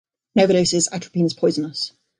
[0.33, 1.91] In overdoses, atropine is poisonous.